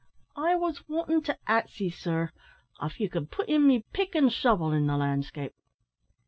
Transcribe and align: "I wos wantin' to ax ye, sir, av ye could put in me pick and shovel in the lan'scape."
"I 0.35 0.55
wos 0.55 0.89
wantin' 0.89 1.21
to 1.25 1.37
ax 1.45 1.79
ye, 1.79 1.91
sir, 1.91 2.31
av 2.81 2.99
ye 2.99 3.07
could 3.07 3.29
put 3.29 3.47
in 3.47 3.67
me 3.67 3.85
pick 3.93 4.15
and 4.15 4.33
shovel 4.33 4.71
in 4.71 4.87
the 4.87 4.97
lan'scape." 4.97 5.53